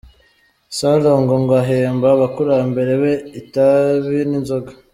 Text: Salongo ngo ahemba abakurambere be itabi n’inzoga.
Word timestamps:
Salongo 0.77 1.33
ngo 1.41 1.53
ahemba 1.61 2.05
abakurambere 2.15 2.93
be 3.01 3.13
itabi 3.39 4.17
n’inzoga. 4.29 4.71